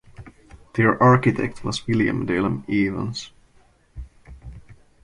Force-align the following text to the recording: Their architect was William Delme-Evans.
Their 0.73 0.97
architect 1.03 1.63
was 1.63 1.85
William 1.85 2.25
Delme-Evans. 2.25 3.29